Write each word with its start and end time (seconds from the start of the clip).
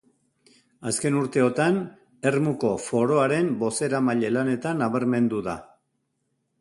Azken 0.91 1.17
urteotan 1.19 1.77
Ermuko 2.31 2.71
Foroaren 2.87 3.53
bozeramaile-lanetan 3.65 4.83
nabarmendu 4.85 5.47
da. 5.51 5.57